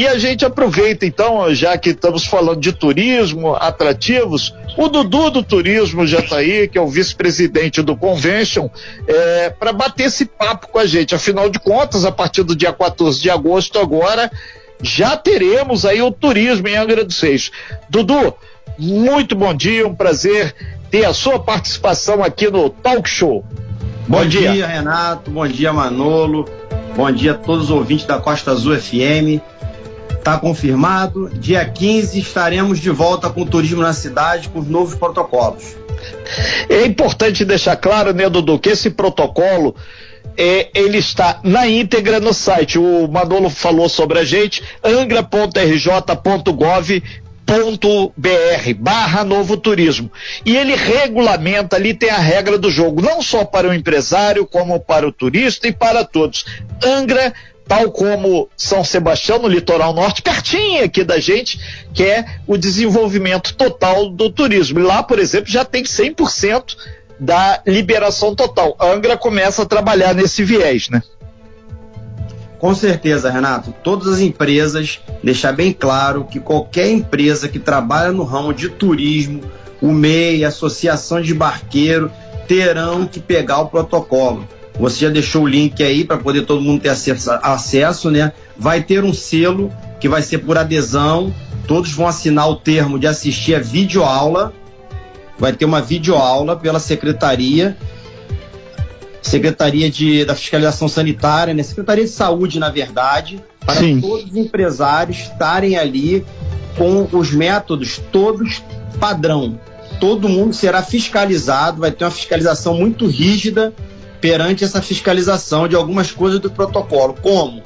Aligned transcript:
E 0.00 0.08
a 0.08 0.16
gente 0.16 0.46
aproveita 0.46 1.04
então, 1.04 1.54
já 1.54 1.76
que 1.76 1.90
estamos 1.90 2.24
falando 2.24 2.58
de 2.58 2.72
turismo, 2.72 3.54
atrativos, 3.54 4.54
o 4.74 4.88
Dudu 4.88 5.28
do 5.30 5.42
Turismo 5.42 6.06
já 6.06 6.20
está 6.20 6.38
aí, 6.38 6.66
que 6.66 6.78
é 6.78 6.80
o 6.80 6.88
vice-presidente 6.88 7.82
do 7.82 7.94
Convention, 7.94 8.70
é, 9.06 9.50
para 9.50 9.74
bater 9.74 10.04
esse 10.04 10.24
papo 10.24 10.68
com 10.68 10.78
a 10.78 10.86
gente. 10.86 11.14
Afinal 11.14 11.50
de 11.50 11.58
contas, 11.58 12.06
a 12.06 12.10
partir 12.10 12.42
do 12.44 12.56
dia 12.56 12.72
14 12.72 13.20
de 13.20 13.28
agosto 13.28 13.78
agora, 13.78 14.32
já 14.80 15.18
teremos 15.18 15.84
aí 15.84 16.00
o 16.00 16.10
turismo 16.10 16.66
em 16.66 16.76
Angra 16.76 17.04
dos 17.04 17.20
Reis. 17.20 17.50
Dudu, 17.90 18.32
muito 18.78 19.36
bom 19.36 19.52
dia, 19.52 19.86
um 19.86 19.94
prazer 19.94 20.54
ter 20.90 21.04
a 21.04 21.12
sua 21.12 21.38
participação 21.38 22.24
aqui 22.24 22.48
no 22.48 22.70
Talk 22.70 23.06
Show. 23.06 23.44
Bom, 24.08 24.20
bom 24.20 24.26
dia. 24.26 24.50
dia, 24.50 24.66
Renato. 24.66 25.30
Bom 25.30 25.46
dia, 25.46 25.74
Manolo. 25.74 26.48
Bom 26.96 27.12
dia 27.12 27.32
a 27.32 27.34
todos 27.34 27.64
os 27.64 27.70
ouvintes 27.70 28.06
da 28.06 28.18
Costa 28.18 28.50
Azul 28.50 28.74
FM. 28.74 29.44
Está 30.20 30.38
confirmado. 30.38 31.30
Dia 31.30 31.64
15 31.64 32.20
estaremos 32.20 32.78
de 32.78 32.90
volta 32.90 33.30
com 33.30 33.40
o 33.40 33.46
turismo 33.46 33.80
na 33.80 33.94
cidade 33.94 34.50
com 34.50 34.60
os 34.60 34.68
novos 34.68 34.94
protocolos. 34.94 35.74
É 36.68 36.84
importante 36.84 37.42
deixar 37.42 37.74
claro, 37.76 38.12
né, 38.12 38.28
Dudu, 38.28 38.58
que 38.58 38.68
esse 38.68 38.90
protocolo 38.90 39.74
é, 40.36 40.68
ele 40.74 40.98
está 40.98 41.40
na 41.42 41.66
íntegra 41.66 42.20
no 42.20 42.34
site. 42.34 42.78
O 42.78 43.08
Manolo 43.08 43.48
falou 43.48 43.88
sobre 43.88 44.18
a 44.18 44.24
gente, 44.24 44.62
angra.rj.gov 44.84 45.32
br 48.16 48.74
barra 48.78 49.24
novo 49.24 49.56
turismo 49.56 50.08
e 50.46 50.56
ele 50.56 50.76
regulamenta 50.76 51.74
ali 51.74 51.92
tem 51.92 52.08
a 52.08 52.18
regra 52.18 52.56
do 52.56 52.70
jogo 52.70 53.02
não 53.02 53.20
só 53.20 53.44
para 53.44 53.68
o 53.68 53.74
empresário 53.74 54.46
como 54.46 54.78
para 54.78 55.08
o 55.08 55.10
turista 55.10 55.66
e 55.66 55.72
para 55.72 56.04
todos 56.04 56.44
Angra 56.84 57.34
tal 57.70 57.92
como 57.92 58.48
São 58.56 58.82
Sebastião, 58.82 59.38
no 59.38 59.46
litoral 59.46 59.94
norte, 59.94 60.22
pertinho 60.22 60.82
aqui 60.82 61.04
da 61.04 61.20
gente, 61.20 61.60
que 61.94 62.02
é 62.02 62.24
o 62.44 62.56
desenvolvimento 62.56 63.54
total 63.54 64.10
do 64.10 64.28
turismo. 64.28 64.80
E 64.80 64.82
lá, 64.82 65.04
por 65.04 65.20
exemplo, 65.20 65.48
já 65.48 65.64
tem 65.64 65.84
100% 65.84 66.76
da 67.20 67.62
liberação 67.64 68.34
total. 68.34 68.76
Angra 68.80 69.16
começa 69.16 69.62
a 69.62 69.66
trabalhar 69.66 70.12
nesse 70.16 70.42
viés, 70.42 70.88
né? 70.88 71.00
Com 72.58 72.74
certeza, 72.74 73.30
Renato. 73.30 73.72
Todas 73.84 74.14
as 74.14 74.18
empresas, 74.18 74.98
deixar 75.22 75.52
bem 75.52 75.72
claro 75.72 76.24
que 76.24 76.40
qualquer 76.40 76.90
empresa 76.90 77.48
que 77.48 77.60
trabalha 77.60 78.10
no 78.10 78.24
ramo 78.24 78.52
de 78.52 78.68
turismo, 78.68 79.42
o 79.80 79.92
MEI, 79.92 80.44
Associação 80.44 81.22
de 81.22 81.32
Barqueiro, 81.32 82.10
terão 82.48 83.06
que 83.06 83.20
pegar 83.20 83.60
o 83.60 83.68
protocolo. 83.68 84.44
Você 84.78 85.00
já 85.00 85.10
deixou 85.10 85.42
o 85.42 85.46
link 85.46 85.82
aí 85.82 86.04
para 86.04 86.16
poder 86.16 86.46
todo 86.46 86.60
mundo 86.60 86.80
ter 86.80 86.88
acesso, 86.88 87.30
acesso, 87.42 88.10
né? 88.10 88.32
Vai 88.56 88.82
ter 88.82 89.04
um 89.04 89.12
selo 89.12 89.72
que 90.00 90.08
vai 90.08 90.22
ser 90.22 90.38
por 90.38 90.56
adesão. 90.56 91.34
Todos 91.66 91.92
vão 91.92 92.06
assinar 92.06 92.48
o 92.48 92.56
termo 92.56 92.98
de 92.98 93.06
assistir 93.06 93.54
a 93.54 93.58
videoaula. 93.58 94.52
Vai 95.38 95.52
ter 95.52 95.64
uma 95.64 95.80
videoaula 95.80 96.56
pela 96.56 96.78
secretaria, 96.78 97.76
Secretaria 99.22 99.90
de, 99.90 100.24
da 100.24 100.34
Fiscalização 100.34 100.88
Sanitária, 100.88 101.52
né? 101.52 101.62
Secretaria 101.62 102.04
de 102.04 102.10
Saúde, 102.10 102.58
na 102.58 102.70
verdade, 102.70 103.42
para 103.64 103.80
Sim. 103.80 104.00
todos 104.00 104.30
os 104.30 104.36
empresários 104.36 105.18
estarem 105.18 105.76
ali 105.76 106.24
com 106.76 107.06
os 107.12 107.30
métodos 107.30 108.00
todos 108.10 108.62
padrão. 108.98 109.60
Todo 109.98 110.28
mundo 110.28 110.54
será 110.54 110.82
fiscalizado, 110.82 111.80
vai 111.80 111.90
ter 111.90 112.04
uma 112.04 112.10
fiscalização 112.10 112.74
muito 112.74 113.06
rígida 113.06 113.74
perante 114.20 114.64
essa 114.64 114.82
fiscalização 114.82 115.66
de 115.66 115.74
algumas 115.74 116.10
coisas 116.12 116.38
do 116.40 116.50
protocolo, 116.50 117.14
como 117.20 117.62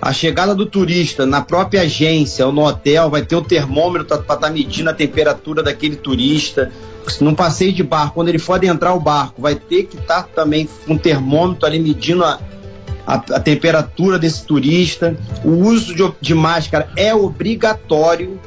a 0.00 0.12
chegada 0.14 0.54
do 0.54 0.64
turista 0.64 1.26
na 1.26 1.42
própria 1.42 1.82
agência 1.82 2.46
ou 2.46 2.52
no 2.52 2.64
hotel 2.64 3.10
vai 3.10 3.22
ter 3.22 3.36
o 3.36 3.42
termômetro 3.42 4.06
para 4.06 4.16
estar 4.18 4.36
tá 4.36 4.50
medindo 4.50 4.88
a 4.88 4.94
temperatura 4.94 5.62
daquele 5.62 5.96
turista. 5.96 6.72
Num 7.20 7.34
passeio 7.34 7.72
de 7.72 7.82
barco, 7.82 8.14
quando 8.14 8.28
ele 8.28 8.38
for 8.38 8.54
adentrar 8.54 8.96
o 8.96 9.00
barco, 9.00 9.42
vai 9.42 9.54
ter 9.54 9.84
que 9.84 9.96
estar 9.96 10.22
tá 10.22 10.28
também 10.34 10.68
com 10.86 10.94
um 10.94 10.98
termômetro 10.98 11.66
ali 11.66 11.78
medindo 11.78 12.24
a, 12.24 12.38
a, 13.06 13.14
a, 13.14 13.40
temperatura 13.40 14.18
desse 14.18 14.44
turista. 14.46 15.16
O 15.44 15.50
uso 15.50 15.94
de, 15.94 16.10
de, 16.20 16.34
máscara 16.34 16.88
é 16.96 17.14
obrigatório. 17.14 18.40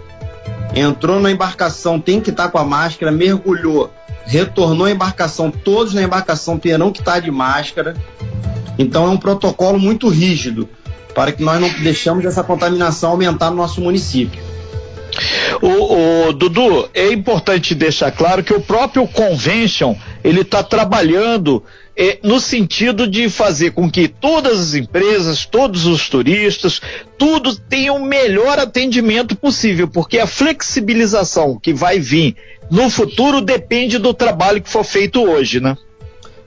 Entrou 0.75 1.19
na 1.19 1.31
embarcação, 1.31 1.99
tem 1.99 2.19
que 2.19 2.29
estar 2.29 2.45
tá 2.45 2.49
com 2.49 2.57
a 2.57 2.65
máscara, 2.65 3.11
mergulhou, 3.11 3.91
retornou 4.25 4.87
à 4.87 4.91
embarcação, 4.91 5.51
todos 5.51 5.93
na 5.93 6.01
embarcação 6.01 6.57
terão 6.57 6.91
que 6.91 6.99
estar 6.99 7.19
de 7.19 7.31
máscara. 7.31 7.95
Então 8.77 9.05
é 9.05 9.09
um 9.09 9.17
protocolo 9.17 9.77
muito 9.77 10.09
rígido 10.09 10.67
para 11.13 11.31
que 11.31 11.43
nós 11.43 11.61
não 11.61 11.69
deixamos 11.81 12.25
essa 12.25 12.43
contaminação 12.43 13.11
aumentar 13.11 13.51
no 13.51 13.57
nosso 13.57 13.81
município. 13.81 14.41
O, 15.61 16.29
o, 16.29 16.33
Dudu, 16.33 16.89
é 16.93 17.11
importante 17.11 17.75
deixar 17.75 18.11
claro 18.11 18.43
que 18.43 18.53
o 18.53 18.61
próprio 18.61 19.07
convention 19.07 19.95
ele 20.23 20.41
está 20.41 20.63
trabalhando 20.63 21.63
é, 21.95 22.19
no 22.23 22.39
sentido 22.39 23.07
de 23.07 23.29
fazer 23.29 23.71
com 23.71 23.89
que 23.89 24.07
todas 24.07 24.59
as 24.59 24.73
empresas, 24.73 25.45
todos 25.45 25.85
os 25.85 26.09
turistas, 26.09 26.81
tudo 27.17 27.55
tenha 27.55 27.93
o 27.93 28.03
melhor 28.03 28.57
atendimento 28.57 29.35
possível, 29.35 29.87
porque 29.87 30.19
a 30.19 30.27
flexibilização 30.27 31.59
que 31.59 31.73
vai 31.73 31.99
vir 31.99 32.35
no 32.69 32.89
futuro 32.89 33.41
depende 33.41 33.97
do 33.97 34.13
trabalho 34.13 34.61
que 34.61 34.69
for 34.69 34.83
feito 34.83 35.21
hoje, 35.21 35.59
né? 35.59 35.77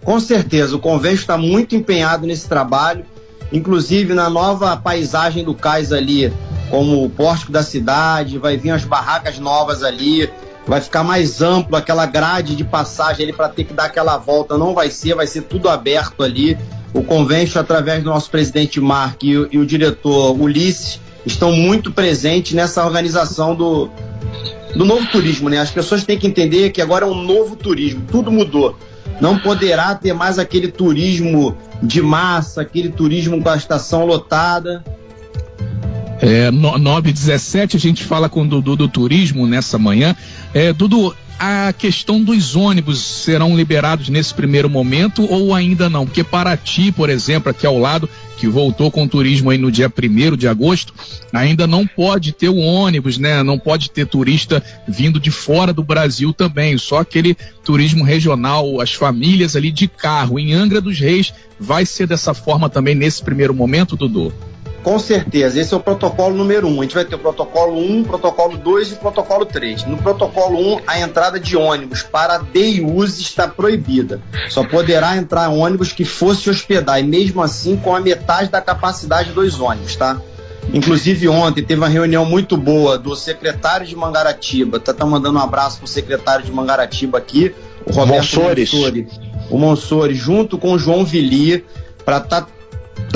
Com 0.03 0.19
certeza, 0.21 0.77
o 0.77 0.81
convênio 0.81 1.17
está 1.17 1.37
muito 1.37 1.75
empenhado 1.75 2.27
nesse 2.27 2.49
trabalho, 2.49 3.05
inclusive 3.53 4.15
na 4.15 4.29
nova 4.29 4.77
paisagem 4.77 5.45
do 5.45 5.55
cais 5.55 5.93
ali, 5.93 6.33
como 6.71 7.05
o 7.05 7.11
pórtico 7.11 7.53
da 7.53 7.63
cidade, 7.63 8.39
vai 8.39 8.57
vir 8.57 8.71
as 8.71 8.85
barracas 8.85 9.39
novas 9.39 9.83
ali, 9.83 10.29
vai 10.67 10.81
ficar 10.81 11.05
mais 11.05 11.41
amplo 11.41 11.77
aquela 11.77 12.07
grade 12.07 12.57
de 12.57 12.65
passagem 12.65 13.25
ali 13.25 13.33
para 13.33 13.49
ter 13.49 13.65
que 13.65 13.73
dar 13.73 13.85
aquela 13.85 14.19
volta, 14.19 14.59
não 14.59 14.75
vai 14.75 14.91
ser, 14.91 15.15
vai 15.15 15.27
ser 15.27 15.43
tudo 15.43 15.69
aberto 15.69 16.23
ali. 16.23 16.59
O 16.93 17.03
convênio, 17.03 17.51
através 17.59 18.03
do 18.03 18.11
nosso 18.11 18.31
presidente 18.31 18.81
Mark 18.81 19.23
e, 19.23 19.31
e 19.31 19.59
o 19.59 19.67
diretor 19.67 20.39
Ulisses, 20.41 21.01
estão 21.25 21.53
muito 21.53 21.93
presentes 21.93 22.53
nessa 22.55 22.85
organização 22.85 23.55
do, 23.55 23.91
do 24.75 24.85
novo 24.85 25.07
turismo, 25.07 25.49
né? 25.49 25.59
As 25.59 25.71
pessoas 25.71 26.05
têm 26.05 26.19
que 26.19 26.27
entender 26.27 26.71
que 26.71 26.81
agora 26.81 27.05
é 27.05 27.09
um 27.09 27.23
novo 27.23 27.55
turismo, 27.55 28.03
tudo 28.11 28.31
mudou. 28.31 28.77
Não 29.21 29.39
poderá 29.39 29.95
ter 29.95 30.13
mais 30.13 30.39
aquele 30.39 30.69
turismo 30.69 31.57
de 31.83 32.03
massa, 32.03 32.63
aquele 32.63 32.91
turismo 32.91 33.43
com 33.43 33.49
a 33.49 33.57
estação 33.57 34.05
lotada. 34.05 34.85
É, 36.21 36.51
9 36.51 37.13
17 37.13 37.77
a 37.77 37.81
gente 37.81 38.03
fala 38.03 38.29
com 38.29 38.43
o 38.43 38.47
Dudu 38.47 38.75
do 38.75 38.89
Turismo 38.89 39.47
nessa 39.47 39.79
manhã. 39.79 40.17
É, 40.57 40.73
Dudu, 40.73 41.15
a 41.39 41.71
questão 41.71 42.25
dos 42.25 42.57
ônibus 42.57 42.99
serão 42.99 43.55
liberados 43.55 44.09
nesse 44.09 44.33
primeiro 44.33 44.71
momento 44.71 45.31
ou 45.31 45.55
ainda 45.55 45.91
não? 45.91 46.07
Porque 46.07 46.25
Paraty, 46.25 46.91
por 46.91 47.11
exemplo, 47.11 47.51
aqui 47.51 47.67
ao 47.67 47.79
lado, 47.79 48.09
que 48.39 48.49
voltou 48.49 48.91
com 48.91 49.07
turismo 49.07 49.51
aí 49.51 49.59
no 49.59 49.71
dia 49.71 49.87
1 49.87 50.35
de 50.35 50.49
agosto, 50.49 50.95
ainda 51.31 51.67
não 51.67 51.87
pode 51.87 52.33
ter 52.33 52.49
o 52.49 52.57
ônibus, 52.57 53.19
né? 53.19 53.43
Não 53.43 53.59
pode 53.59 53.91
ter 53.91 54.07
turista 54.07 54.65
vindo 54.89 55.21
de 55.21 55.31
fora 55.31 55.75
do 55.75 55.83
Brasil 55.83 56.33
também, 56.33 56.79
só 56.79 57.01
aquele 57.01 57.37
turismo 57.63 58.03
regional, 58.03 58.81
as 58.81 58.95
famílias 58.95 59.57
ali 59.57 59.71
de 59.71 59.87
carro. 59.87 60.39
Em 60.39 60.55
Angra 60.55 60.81
dos 60.81 60.99
Reis 60.99 61.35
vai 61.61 61.85
ser 61.85 62.07
dessa 62.07 62.33
forma 62.33 62.71
também 62.71 62.95
nesse 62.95 63.23
primeiro 63.23 63.53
momento, 63.53 63.95
Dudu? 63.95 64.33
Com 64.87 65.01
certeza, 65.01 65.61
esse 65.61 65.75
é 65.75 65.77
o 65.77 65.81
protocolo 65.81 66.37
número 66.37 66.69
1. 66.69 66.71
Um. 66.71 66.79
A 66.79 66.83
gente 66.85 66.95
vai 66.95 67.05
ter 67.05 67.17
o 67.17 67.19
protocolo 67.19 67.77
1, 67.77 67.91
um, 67.91 68.05
protocolo 68.05 68.57
2 68.57 68.93
e 68.93 68.95
protocolo 68.95 69.45
3. 69.45 69.85
No 69.85 69.97
protocolo 69.97 70.61
1, 70.61 70.75
um, 70.75 70.81
a 70.87 71.01
entrada 71.01 71.41
de 71.41 71.57
ônibus 71.57 72.05
para 72.05 72.39
day 72.39 72.81
use 72.81 73.21
está 73.21 73.49
proibida. 73.49 74.21
Só 74.49 74.63
poderá 74.63 75.17
entrar 75.17 75.49
ônibus 75.49 75.93
que 75.93 76.05
fosse 76.05 76.49
hospedar, 76.49 77.01
e 77.01 77.03
mesmo 77.03 77.43
assim 77.43 77.77
com 77.77 77.97
a 77.97 78.01
metade 78.01 78.49
da 78.49 78.61
capacidade 78.61 79.33
dos 79.33 79.59
ônibus, 79.59 79.97
tá? 79.97 80.21
Inclusive 80.73 81.27
ontem 81.27 81.65
teve 81.65 81.81
uma 81.81 81.89
reunião 81.89 82.25
muito 82.25 82.57
boa 82.57 82.97
do 82.97 83.17
secretário 83.17 83.85
de 83.85 83.97
Mangaratiba. 83.97 84.79
Tá, 84.79 84.95
tá 84.95 85.05
mandando 85.05 85.37
um 85.37 85.43
abraço 85.43 85.79
pro 85.79 85.89
secretário 85.89 86.45
de 86.45 86.53
Mangaratiba 86.53 87.19
aqui, 87.19 87.53
o 87.85 87.93
Roberto 87.93 88.37
Monsori. 88.37 89.09
O 89.51 89.59
Monsori, 89.59 90.15
junto 90.15 90.57
com 90.57 90.75
o 90.75 90.79
João 90.79 91.05
Vili, 91.05 91.65
para 92.05 92.19
estar 92.19 92.43
tá 92.43 92.56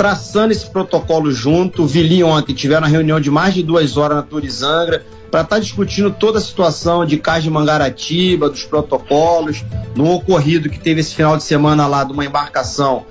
traçando 0.01 0.51
esse 0.51 0.65
protocolo 0.65 1.31
junto. 1.31 1.85
Vili 1.85 2.23
ontem 2.23 2.55
tiveram 2.55 2.81
uma 2.81 2.89
reunião 2.89 3.19
de 3.19 3.29
mais 3.29 3.53
de 3.53 3.61
duas 3.61 3.97
horas 3.97 4.17
na 4.17 4.23
Turizangra 4.23 5.05
para 5.31 5.41
estar 5.41 5.55
tá 5.55 5.59
discutindo 5.59 6.11
toda 6.11 6.37
a 6.37 6.41
situação 6.41 7.05
de 7.05 7.17
Cais 7.17 7.43
de 7.43 7.49
Mangaratiba, 7.49 8.49
dos 8.49 8.65
protocolos, 8.65 9.63
no 9.95 10.11
ocorrido 10.11 10.69
que 10.69 10.77
teve 10.77 10.99
esse 10.99 11.15
final 11.15 11.37
de 11.37 11.43
semana 11.43 11.87
lá 11.87 12.03
de 12.03 12.11
uma 12.11 12.25
embarcação 12.25 13.05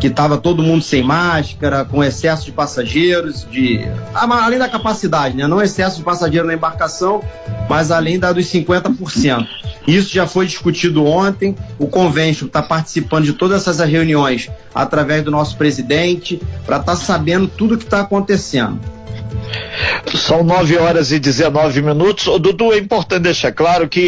que 0.00 0.06
estava 0.06 0.38
todo 0.38 0.62
mundo 0.62 0.82
sem 0.82 1.02
máscara, 1.02 1.84
com 1.84 2.02
excesso 2.02 2.44
de 2.44 2.52
passageiros, 2.52 3.46
de 3.50 3.80
além 4.14 4.58
da 4.58 4.68
capacidade, 4.68 5.36
né? 5.36 5.46
Não 5.46 5.60
excesso 5.60 5.98
de 5.98 6.04
passageiro 6.04 6.46
na 6.46 6.54
embarcação, 6.54 7.20
mas 7.68 7.90
além 7.90 8.18
da 8.18 8.32
dos 8.32 8.46
50%. 8.46 9.46
Isso 9.86 10.14
já 10.14 10.26
foi 10.26 10.46
discutido 10.46 11.04
ontem. 11.04 11.56
O 11.78 11.88
convênio 11.88 12.46
está 12.46 12.62
participando 12.62 13.24
de 13.24 13.32
todas 13.32 13.62
essas 13.62 13.78
reuniões 13.88 14.48
através 14.74 15.24
do 15.24 15.30
nosso 15.30 15.56
presidente 15.56 16.40
para 16.64 16.76
estar 16.76 16.92
tá 16.92 16.96
sabendo 16.96 17.48
tudo 17.48 17.74
o 17.74 17.78
que 17.78 17.84
está 17.84 18.00
acontecendo. 18.00 18.78
São 20.14 20.42
9 20.42 20.76
horas 20.78 21.12
e 21.12 21.18
19 21.18 21.82
minutos. 21.82 22.24
Dudu, 22.40 22.72
é 22.72 22.78
importante 22.78 23.22
deixar 23.22 23.52
claro 23.52 23.88
que 23.88 24.00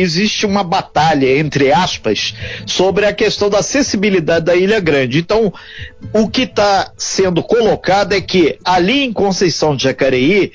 existe 0.00 0.46
uma 0.46 0.62
batalha, 0.62 1.38
entre 1.38 1.72
aspas, 1.72 2.34
sobre 2.66 3.06
a 3.06 3.12
questão 3.12 3.50
da 3.50 3.58
acessibilidade 3.58 4.44
da 4.46 4.54
Ilha 4.54 4.80
Grande. 4.80 5.18
Então, 5.18 5.52
o 6.12 6.28
que 6.28 6.42
está 6.42 6.92
sendo 6.96 7.42
colocado 7.42 8.12
é 8.12 8.20
que 8.20 8.58
ali 8.64 9.02
em 9.02 9.12
Conceição 9.12 9.74
de 9.74 9.84
Jacareí, 9.84 10.52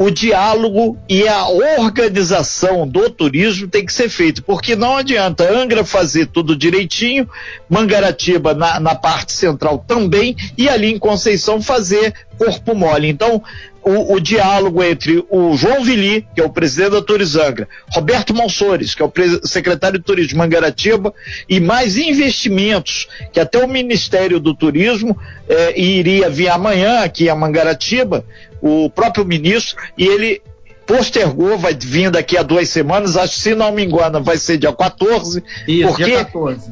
o 0.00 0.10
diálogo 0.10 0.96
e 1.06 1.28
a 1.28 1.46
organização 1.78 2.88
do 2.88 3.10
turismo 3.10 3.68
tem 3.68 3.84
que 3.84 3.92
ser 3.92 4.08
feito, 4.08 4.42
porque 4.42 4.74
não 4.74 4.96
adianta 4.96 5.44
Angra 5.52 5.84
fazer 5.84 6.24
tudo 6.24 6.56
direitinho, 6.56 7.28
Mangaratiba 7.68 8.54
na, 8.54 8.80
na 8.80 8.94
parte 8.94 9.30
central 9.30 9.84
também, 9.86 10.34
e 10.56 10.70
ali 10.70 10.90
em 10.90 10.98
Conceição 10.98 11.60
fazer 11.60 12.14
corpo 12.38 12.74
mole. 12.74 13.10
Então, 13.10 13.42
o, 13.82 14.14
o, 14.14 14.20
diálogo 14.20 14.82
entre 14.82 15.22
o 15.28 15.54
João 15.54 15.84
Vili, 15.84 16.26
que 16.34 16.40
é 16.40 16.44
o 16.44 16.50
presidente 16.50 16.92
da 16.92 17.02
Turizangra, 17.02 17.68
Roberto 17.90 18.34
Monsores, 18.34 18.94
que 18.94 19.02
é 19.02 19.04
o 19.04 19.12
secretário 19.46 19.98
de 19.98 20.04
Turismo 20.04 20.30
de 20.30 20.36
Mangaratiba, 20.36 21.12
e 21.46 21.60
mais 21.60 21.98
investimentos 21.98 23.06
que 23.32 23.40
até 23.40 23.62
o 23.62 23.68
Ministério 23.68 24.40
do 24.40 24.54
Turismo 24.54 25.18
eh, 25.48 25.80
iria 25.80 26.30
vir 26.30 26.48
amanhã 26.48 27.00
aqui 27.00 27.28
a 27.28 27.34
Mangaratiba, 27.34 28.24
o 28.60 28.90
próprio 28.90 29.24
ministro, 29.24 29.76
e 29.96 30.06
ele 30.06 30.42
postergou, 30.86 31.56
vai 31.56 31.74
vir 31.74 32.10
daqui 32.10 32.36
a 32.36 32.42
duas 32.42 32.68
semanas, 32.68 33.16
acho 33.16 33.34
que 33.34 33.40
se 33.40 33.54
não 33.54 33.70
me 33.72 33.84
engano 33.84 34.22
vai 34.22 34.36
ser 34.36 34.58
dia 34.58 34.72
14, 34.72 35.42
Isso, 35.66 35.88
porque 35.88 36.04
dia 36.04 36.24
14 36.24 36.70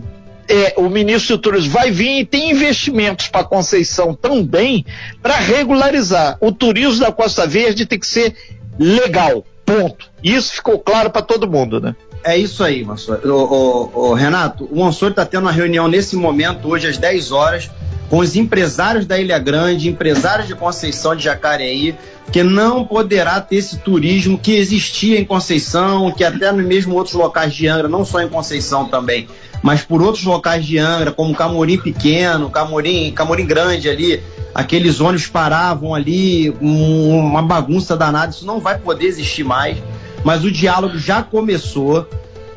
é, 0.48 0.74
o 0.78 0.88
ministro 0.88 1.36
do 1.36 1.42
Turismo 1.42 1.70
vai 1.70 1.90
vir 1.90 2.20
e 2.20 2.24
tem 2.24 2.50
investimentos 2.50 3.28
para 3.28 3.44
Conceição 3.44 4.14
também 4.14 4.84
para 5.22 5.36
regularizar. 5.36 6.38
O 6.40 6.50
turismo 6.50 7.00
da 7.00 7.12
Costa 7.12 7.46
Verde 7.46 7.84
tem 7.84 7.98
que 7.98 8.06
ser 8.06 8.34
legal, 8.78 9.44
ponto. 9.64 10.10
Isso 10.24 10.54
ficou 10.54 10.78
claro 10.78 11.10
para 11.10 11.20
todo 11.20 11.50
mundo, 11.50 11.80
né? 11.80 11.94
É 12.24 12.36
isso 12.36 12.64
aí, 12.64 12.84
Mansor. 12.84 13.20
O, 13.24 13.30
o, 13.30 14.08
o 14.08 14.14
Renato, 14.14 14.64
o 14.64 14.80
Mansor 14.80 15.10
está 15.10 15.24
tendo 15.24 15.42
uma 15.42 15.52
reunião 15.52 15.86
nesse 15.86 16.16
momento, 16.16 16.68
hoje 16.68 16.88
às 16.88 16.98
10 16.98 17.30
horas, 17.30 17.70
com 18.08 18.18
os 18.18 18.36
empresários 18.36 19.06
da 19.06 19.18
Ilha 19.18 19.38
Grande, 19.38 19.88
empresários 19.88 20.48
de 20.48 20.54
Conceição 20.54 21.14
de 21.14 21.24
Jacareí, 21.24 21.94
que 22.32 22.42
não 22.42 22.84
poderá 22.84 23.40
ter 23.40 23.56
esse 23.56 23.78
turismo 23.78 24.38
que 24.38 24.54
existia 24.54 25.18
em 25.18 25.24
Conceição, 25.24 26.10
que 26.12 26.24
até 26.24 26.50
no 26.52 26.62
mesmo 26.62 26.94
outros 26.94 27.14
locais 27.14 27.54
de 27.54 27.66
Angra, 27.66 27.88
não 27.88 28.04
só 28.04 28.20
em 28.20 28.28
Conceição 28.28 28.86
também, 28.86 29.28
mas 29.62 29.82
por 29.82 30.02
outros 30.02 30.24
locais 30.24 30.64
de 30.64 30.78
Angra, 30.78 31.12
como 31.12 31.34
Camorim 31.34 31.78
Pequeno, 31.78 32.50
Camorim, 32.50 33.12
Camorim 33.12 33.46
Grande 33.46 33.88
ali, 33.88 34.22
aqueles 34.54 35.00
ônibus 35.00 35.26
paravam 35.26 35.94
ali, 35.94 36.50
um, 36.60 37.18
uma 37.18 37.42
bagunça 37.42 37.96
danada, 37.96 38.32
isso 38.32 38.46
não 38.46 38.60
vai 38.60 38.78
poder 38.78 39.06
existir 39.06 39.44
mais, 39.44 39.78
mas 40.24 40.44
o 40.44 40.50
diálogo 40.50 40.98
já 40.98 41.22
começou, 41.22 42.08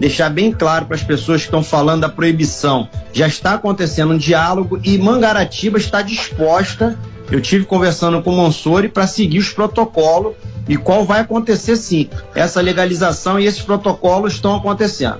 deixar 0.01 0.29
bem 0.31 0.51
claro 0.51 0.87
para 0.87 0.95
as 0.95 1.03
pessoas 1.03 1.41
que 1.41 1.47
estão 1.47 1.63
falando 1.63 2.01
da 2.01 2.09
proibição, 2.09 2.89
já 3.13 3.27
está 3.27 3.53
acontecendo 3.53 4.13
um 4.13 4.17
diálogo 4.17 4.79
e 4.83 4.97
Mangaratiba 4.97 5.77
está 5.77 6.01
disposta, 6.01 6.97
eu 7.29 7.39
tive 7.39 7.65
conversando 7.65 8.19
com 8.23 8.31
o 8.31 8.35
Monsori 8.35 8.89
para 8.89 9.05
seguir 9.05 9.37
os 9.37 9.51
protocolos 9.51 10.33
e 10.67 10.75
qual 10.75 11.05
vai 11.05 11.21
acontecer 11.21 11.75
sim, 11.75 12.09
essa 12.33 12.59
legalização 12.59 13.39
e 13.39 13.45
esses 13.45 13.61
protocolos 13.61 14.33
estão 14.33 14.55
acontecendo. 14.55 15.19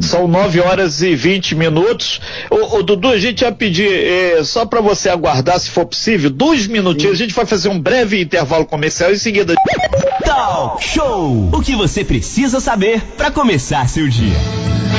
São 0.00 0.26
9 0.26 0.60
horas 0.60 1.02
e 1.02 1.14
20 1.14 1.54
minutos. 1.54 2.20
O, 2.50 2.82
Dudu, 2.82 3.08
a 3.08 3.18
gente 3.18 3.42
ia 3.42 3.52
pedir, 3.52 3.90
é, 3.90 4.44
só 4.44 4.64
para 4.64 4.80
você 4.80 5.08
aguardar, 5.08 5.58
se 5.58 5.70
for 5.70 5.86
possível, 5.86 6.30
dois 6.30 6.66
minutinhos. 6.66 7.18
Sim. 7.18 7.24
A 7.24 7.26
gente 7.26 7.34
vai 7.34 7.46
fazer 7.46 7.68
um 7.68 7.78
breve 7.78 8.20
intervalo 8.20 8.64
comercial 8.64 9.10
e 9.10 9.14
em 9.14 9.18
seguida. 9.18 9.54
Talk 10.50 10.84
Show! 10.84 11.48
O 11.52 11.62
que 11.62 11.76
você 11.76 12.04
precisa 12.04 12.58
saber 12.58 13.00
para 13.16 13.30
começar 13.30 13.88
seu 13.88 14.08
dia. 14.08 14.34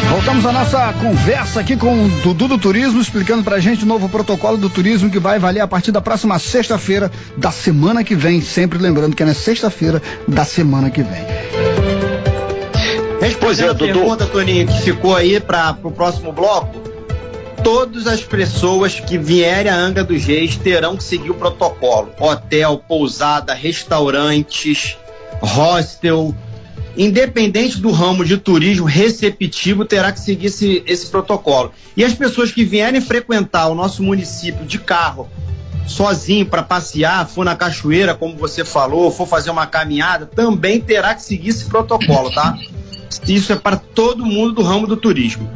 Voltamos 0.09 0.45
à 0.45 0.51
nossa 0.53 0.93
conversa 0.93 1.59
aqui 1.59 1.75
com 1.75 2.05
o 2.05 2.09
Dudu 2.23 2.47
do 2.47 2.57
Turismo, 2.57 3.01
explicando 3.01 3.43
pra 3.43 3.59
gente 3.59 3.83
o 3.83 3.85
novo 3.85 4.07
protocolo 4.07 4.55
do 4.55 4.69
turismo 4.69 5.09
que 5.09 5.19
vai 5.19 5.39
valer 5.39 5.59
a 5.59 5.67
partir 5.67 5.91
da 5.91 5.99
próxima 5.99 6.39
sexta-feira 6.39 7.11
da 7.35 7.51
semana 7.51 8.01
que 8.01 8.15
vem. 8.15 8.39
Sempre 8.39 8.79
lembrando 8.79 9.13
que 9.13 9.23
é 9.23 9.25
na 9.25 9.33
sexta-feira 9.33 10.01
da 10.25 10.45
semana 10.45 10.89
que 10.89 11.03
vem. 11.03 11.21
Respondendo 13.19 13.67
é, 13.67 13.71
a 13.71 13.75
pergunta, 13.75 14.25
Toninho, 14.27 14.67
que 14.67 14.81
ficou 14.83 15.17
aí 15.17 15.37
para 15.41 15.77
o 15.83 15.91
próximo 15.91 16.31
bloco, 16.31 16.81
todas 17.61 18.07
as 18.07 18.21
pessoas 18.21 19.01
que 19.01 19.17
vierem 19.17 19.69
a 19.69 19.75
Angra 19.75 20.05
dos 20.05 20.23
Reis 20.23 20.55
terão 20.55 20.95
que 20.95 21.03
seguir 21.03 21.31
o 21.31 21.35
protocolo. 21.35 22.09
Hotel, 22.17 22.81
pousada, 22.87 23.53
restaurantes, 23.53 24.97
hostel, 25.41 26.35
independente 26.95 27.79
do 27.79 27.91
ramo 27.91 28.23
de 28.23 28.37
turismo 28.37 28.85
receptivo, 28.85 29.85
terá 29.85 30.11
que 30.11 30.19
seguir 30.19 30.47
esse, 30.47 30.83
esse 30.85 31.07
protocolo. 31.07 31.71
E 31.95 32.03
as 32.03 32.13
pessoas 32.13 32.51
que 32.51 32.63
vierem 32.63 33.01
frequentar 33.01 33.67
o 33.67 33.75
nosso 33.75 34.03
município 34.03 34.65
de 34.65 34.79
carro, 34.79 35.29
sozinho 35.87 36.45
para 36.45 36.63
passear, 36.63 37.27
for 37.27 37.43
na 37.43 37.55
cachoeira, 37.55 38.13
como 38.13 38.37
você 38.37 38.63
falou, 38.63 39.11
for 39.11 39.27
fazer 39.27 39.49
uma 39.49 39.65
caminhada, 39.65 40.25
também 40.25 40.79
terá 40.79 41.13
que 41.13 41.23
seguir 41.23 41.49
esse 41.49 41.65
protocolo, 41.65 42.31
tá? 42.31 42.57
Isso 43.27 43.51
é 43.51 43.55
para 43.55 43.77
todo 43.77 44.25
mundo 44.25 44.53
do 44.53 44.61
ramo 44.61 44.87
do 44.87 44.95
turismo. 44.95 45.49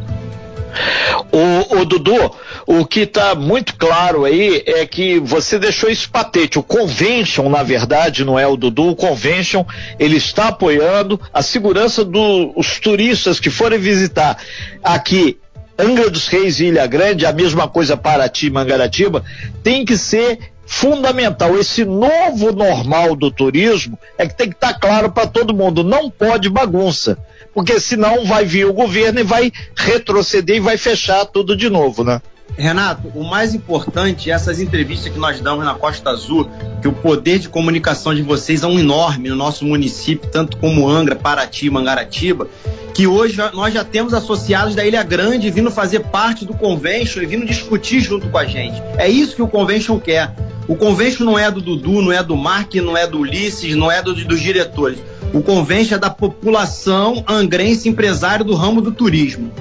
O, 1.31 1.79
o, 1.79 1.85
Dudu, 1.85 2.31
o 2.65 2.85
que 2.85 3.01
está 3.01 3.35
muito 3.35 3.75
claro 3.75 4.25
aí 4.25 4.63
é 4.65 4.85
que 4.85 5.19
você 5.19 5.57
deixou 5.57 5.89
isso 5.89 6.09
patente. 6.09 6.59
O 6.59 6.63
Convention, 6.63 7.49
na 7.49 7.63
verdade, 7.63 8.25
não 8.25 8.37
é 8.37 8.47
o 8.47 8.57
Dudu, 8.57 8.89
o 8.89 8.95
Convention, 8.95 9.65
ele 9.99 10.17
está 10.17 10.49
apoiando 10.49 11.19
a 11.33 11.41
segurança 11.41 12.03
dos 12.03 12.79
turistas 12.79 13.39
que 13.39 13.49
forem 13.49 13.79
visitar 13.79 14.37
aqui 14.83 15.37
Angra 15.77 16.09
dos 16.09 16.27
Reis 16.27 16.59
e 16.59 16.67
Ilha 16.67 16.87
Grande, 16.87 17.25
a 17.25 17.33
mesma 17.33 17.67
coisa 17.67 17.97
para 17.97 18.29
ti, 18.29 18.49
Mangaratiba, 18.49 19.23
tem 19.61 19.83
que 19.83 19.97
ser 19.97 20.39
fundamental. 20.75 21.57
Esse 21.57 21.85
novo 21.85 22.51
normal 22.51 23.15
do 23.15 23.31
turismo 23.31 23.97
é 24.17 24.27
que 24.27 24.35
tem 24.35 24.49
que 24.49 24.55
estar 24.55 24.73
tá 24.73 24.79
claro 24.79 25.09
para 25.09 25.25
todo 25.25 25.55
mundo. 25.55 25.83
Não 25.83 26.09
pode 26.09 26.49
bagunça 26.49 27.17
porque 27.53 27.79
senão 27.79 28.25
vai 28.25 28.43
vir 28.43 28.65
o 28.65 28.73
governo 28.73 29.21
e 29.21 29.23
vai 29.23 29.51
retroceder 29.77 30.57
e 30.57 30.59
vai 30.59 30.77
fechar 30.77 31.25
tudo 31.25 31.55
de 31.55 31.69
novo, 31.69 32.03
né? 32.03 32.21
Renato, 32.57 33.09
o 33.13 33.23
mais 33.23 33.53
importante, 33.53 34.31
essas 34.31 34.61
entrevistas 34.61 35.11
que 35.11 35.19
nós 35.19 35.41
damos 35.41 35.65
na 35.65 35.73
Costa 35.73 36.09
Azul, 36.11 36.49
que 36.81 36.87
o 36.87 36.93
poder 36.93 37.39
de 37.39 37.49
comunicação 37.49 38.15
de 38.15 38.21
vocês 38.21 38.63
é 38.63 38.67
um 38.67 38.79
enorme 38.79 39.27
no 39.27 39.35
nosso 39.35 39.65
município, 39.65 40.29
tanto 40.29 40.55
como 40.57 40.87
Angra, 40.87 41.15
Paraty, 41.15 41.69
Mangaratiba, 41.69 42.47
que 42.93 43.07
hoje 43.07 43.37
nós 43.53 43.73
já 43.73 43.83
temos 43.83 44.13
associados 44.13 44.73
da 44.73 44.85
Ilha 44.85 45.03
Grande 45.03 45.51
vindo 45.51 45.69
fazer 45.69 45.99
parte 45.99 46.45
do 46.45 46.53
convention 46.53 47.21
e 47.21 47.25
vindo 47.25 47.45
discutir 47.45 47.99
junto 47.99 48.29
com 48.29 48.37
a 48.37 48.45
gente. 48.45 48.81
É 48.97 49.07
isso 49.07 49.35
que 49.35 49.41
o 49.41 49.47
convention 49.49 49.99
quer. 49.99 50.33
O 50.65 50.77
convention 50.77 51.25
não 51.25 51.37
é 51.37 51.51
do 51.51 51.59
Dudu, 51.59 52.01
não 52.01 52.11
é 52.13 52.23
do 52.23 52.37
Mark, 52.37 52.73
não 52.75 52.95
é 52.95 53.05
do 53.05 53.19
Ulisses, 53.19 53.75
não 53.75 53.91
é 53.91 54.01
do, 54.01 54.15
dos 54.15 54.39
diretores. 54.39 54.97
O 55.33 55.41
convênio 55.41 55.93
é 55.93 55.97
da 55.97 56.09
população 56.09 57.21
angrense 57.27 57.89
empresário 57.89 58.45
do 58.45 58.55
ramo 58.55 58.79
do 58.79 58.93
turismo. 58.93 59.51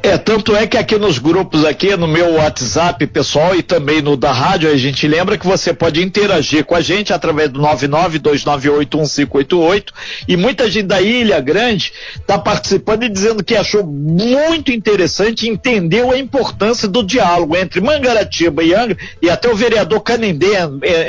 É, 0.00 0.16
tanto 0.16 0.54
é 0.54 0.64
que 0.66 0.76
aqui 0.76 0.96
nos 0.96 1.18
grupos 1.18 1.64
aqui, 1.64 1.96
no 1.96 2.06
meu 2.06 2.34
WhatsApp 2.34 3.04
pessoal 3.08 3.56
e 3.56 3.62
também 3.62 4.00
no 4.00 4.16
da 4.16 4.30
rádio, 4.32 4.70
a 4.70 4.76
gente 4.76 5.08
lembra 5.08 5.36
que 5.36 5.44
você 5.44 5.74
pode 5.74 6.00
interagir 6.02 6.64
com 6.64 6.76
a 6.76 6.80
gente 6.80 7.12
através 7.12 7.50
do 7.50 7.60
992981588 7.60 9.86
e 10.28 10.36
muita 10.36 10.70
gente 10.70 10.86
da 10.86 11.00
Ilha 11.00 11.40
Grande 11.40 11.92
está 12.14 12.38
participando 12.38 13.02
e 13.02 13.08
dizendo 13.08 13.42
que 13.42 13.56
achou 13.56 13.84
muito 13.84 14.70
interessante, 14.70 15.48
entendeu 15.48 16.12
a 16.12 16.18
importância 16.18 16.86
do 16.86 17.02
diálogo 17.02 17.56
entre 17.56 17.80
Mangaratiba 17.80 18.62
e 18.62 18.72
Angra. 18.72 18.96
E 19.20 19.28
até 19.28 19.50
o 19.50 19.56
vereador 19.56 20.00
Canindé 20.00 20.60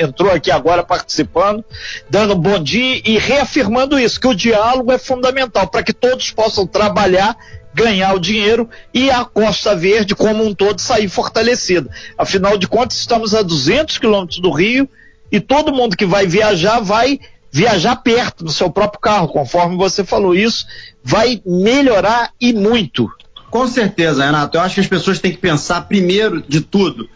entrou 0.02 0.32
aqui 0.32 0.50
agora 0.50 0.82
participando, 0.84 1.64
dando 2.10 2.34
um 2.34 2.40
bom 2.40 2.58
dia 2.58 3.04
e 3.06 3.20
reafirmando 3.20 4.00
isso, 4.00 4.20
que 4.20 4.28
o 4.28 4.34
diálogo 4.34 4.92
é 4.92 4.98
fundamental 4.98 5.68
para 5.68 5.84
que 5.84 5.94
todos 5.94 6.32
possam 6.32 6.66
trabalhar 6.66 7.38
ganhar 7.74 8.14
o 8.14 8.20
dinheiro 8.20 8.70
e 8.94 9.10
a 9.12 9.24
Costa 9.24 9.76
Verde 9.76 10.16
como 10.16 10.44
um 10.44 10.54
todo 10.54 10.80
sair 10.80 11.08
fortalecida. 11.08 11.90
Afinal 12.18 12.58
de 12.58 12.68
contas, 12.68 12.98
estamos 12.98 13.34
a 13.34 13.42
200 13.42 13.98
quilômetros 13.98 14.40
do 14.40 14.52
Rio 14.52 14.90
e 15.32 15.40
todo 15.40 15.74
mundo 15.74 15.96
que 15.96 16.06
vai 16.06 16.26
viajar 16.26 16.80
vai 16.80 17.20
viajar 17.52 17.96
perto 17.98 18.44
do 18.44 18.52
seu 18.52 18.70
próprio 18.70 19.00
carro, 19.00 19.28
conforme 19.28 19.76
você 19.76 20.04
falou 20.04 20.36
isso, 20.36 20.68
vai 21.04 21.42
melhorar 21.46 22.32
e 22.40 22.54
muito. 22.54 23.10
Com 23.50 23.68
certeza, 23.68 24.24
Renato. 24.24 24.58
Eu 24.58 24.62
acho 24.62 24.76
que 24.76 24.82
as 24.82 24.88
pessoas 24.88 25.20
têm 25.20 25.32
que 25.32 25.40
pensar 25.40 25.82
primeiro 25.82 26.44
de 26.48 26.62
tudo, 26.62 27.10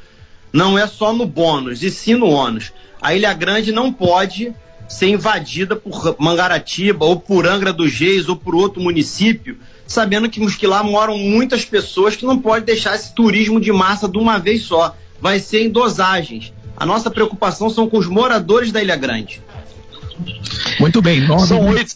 não 0.51 0.77
é 0.77 0.87
só 0.87 1.13
no 1.13 1.25
bônus, 1.25 1.83
e 1.83 1.91
sim 1.91 2.15
no 2.15 2.29
ônus. 2.29 2.71
A 3.01 3.13
Ilha 3.13 3.33
Grande 3.33 3.71
não 3.71 3.93
pode 3.93 4.53
ser 4.87 5.09
invadida 5.09 5.75
por 5.75 6.15
Mangaratiba 6.19 7.05
ou 7.05 7.19
por 7.19 7.47
Angra 7.47 7.71
dos 7.71 7.93
Reis 7.93 8.27
ou 8.27 8.35
por 8.35 8.55
outro 8.55 8.81
município 8.81 9.57
sabendo 9.93 10.29
que, 10.29 10.45
que 10.57 10.67
lá 10.67 10.83
moram 10.83 11.17
muitas 11.17 11.63
pessoas 11.63 12.15
que 12.15 12.25
não 12.25 12.39
pode 12.39 12.65
deixar 12.65 12.95
esse 12.95 13.13
turismo 13.13 13.61
de 13.61 13.71
massa 13.71 14.09
de 14.09 14.17
uma 14.17 14.39
vez 14.39 14.63
só. 14.63 14.95
Vai 15.21 15.39
ser 15.39 15.63
em 15.63 15.69
dosagens. 15.69 16.51
A 16.75 16.85
nossa 16.85 17.09
preocupação 17.09 17.69
são 17.69 17.87
com 17.87 17.97
os 17.97 18.07
moradores 18.07 18.71
da 18.71 18.81
Ilha 18.81 18.95
Grande. 18.95 19.41
Muito 20.79 21.01
bem, 21.01 21.21
nós. 21.21 21.47
São 21.47 21.65
oito. 21.69 21.95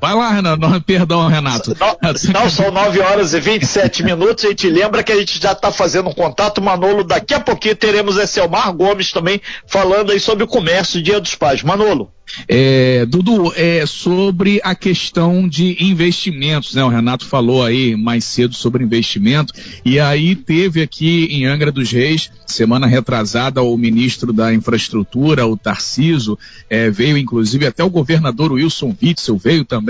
Vai 0.00 0.14
lá, 0.14 0.30
Renato. 0.30 0.80
Perdão, 0.86 1.26
Renato. 1.26 1.76
Não, 1.78 1.96
não, 2.32 2.50
são 2.50 2.70
9 2.70 3.00
horas 3.00 3.34
e 3.34 3.40
27 3.40 4.02
minutos. 4.02 4.44
A 4.44 4.48
gente 4.48 4.68
lembra 4.68 5.02
que 5.02 5.12
a 5.12 5.16
gente 5.16 5.40
já 5.40 5.52
está 5.52 5.72
fazendo 5.72 6.08
um 6.08 6.14
contato, 6.14 6.62
Manolo. 6.62 7.04
Daqui 7.04 7.34
a 7.34 7.40
pouquinho 7.40 7.74
teremos 7.74 8.16
esse 8.16 8.38
Elmar 8.38 8.72
Gomes 8.72 9.12
também 9.12 9.40
falando 9.66 10.12
aí 10.12 10.20
sobre 10.20 10.44
o 10.44 10.48
comércio 10.48 11.02
Dia 11.02 11.20
dos 11.20 11.34
Pais. 11.34 11.62
Manolo. 11.62 12.10
É, 12.46 13.06
Dudu, 13.06 13.52
é 13.56 13.84
sobre 13.86 14.60
a 14.62 14.74
questão 14.74 15.48
de 15.48 15.76
investimentos, 15.82 16.74
né? 16.74 16.84
O 16.84 16.88
Renato 16.88 17.26
falou 17.26 17.64
aí 17.64 17.96
mais 17.96 18.24
cedo 18.24 18.54
sobre 18.54 18.84
investimento, 18.84 19.52
e 19.84 19.98
aí 19.98 20.36
teve 20.36 20.82
aqui 20.82 21.28
em 21.30 21.46
Angra 21.46 21.72
dos 21.72 21.90
Reis, 21.90 22.30
semana 22.46 22.86
retrasada, 22.86 23.62
o 23.62 23.76
ministro 23.76 24.32
da 24.32 24.52
Infraestrutura, 24.52 25.46
o 25.46 25.56
Tarciso, 25.56 26.38
é, 26.68 26.90
veio 26.90 27.16
inclusive 27.16 27.66
até 27.66 27.82
o 27.82 27.90
governador 27.90 28.52
Wilson 28.52 28.94
Witzel 29.02 29.38
veio 29.38 29.64
também, 29.64 29.87